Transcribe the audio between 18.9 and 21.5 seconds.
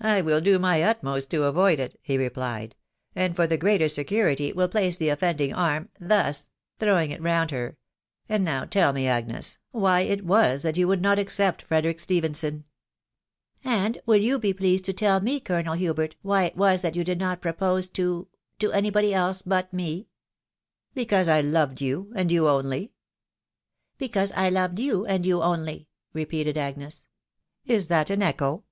ebte but me?" "Because I